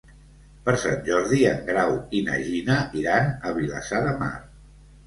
Per 0.69 0.73
Sant 0.83 1.03
Jordi 1.09 1.41
en 1.51 1.61
Grau 1.69 1.93
i 2.21 2.25
na 2.31 2.41
Gina 2.49 2.79
iran 3.05 3.33
a 3.53 3.57
Vilassar 3.61 4.07
de 4.09 4.21
Mar. 4.25 4.37